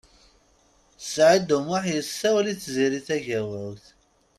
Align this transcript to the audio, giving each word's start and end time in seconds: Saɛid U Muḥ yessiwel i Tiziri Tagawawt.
Saɛid 1.13 1.49
U 1.57 1.59
Muḥ 1.67 1.83
yessiwel 1.93 2.45
i 2.53 2.55
Tiziri 2.61 3.01
Tagawawt. 3.07 3.85